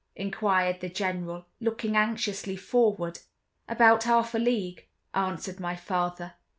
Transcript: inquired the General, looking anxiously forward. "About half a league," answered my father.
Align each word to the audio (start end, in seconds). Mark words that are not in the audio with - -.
inquired 0.15 0.79
the 0.79 0.89
General, 0.89 1.45
looking 1.59 1.95
anxiously 1.95 2.55
forward. 2.55 3.19
"About 3.69 4.05
half 4.05 4.33
a 4.33 4.39
league," 4.39 4.87
answered 5.13 5.59
my 5.59 5.75
father. 5.75 6.33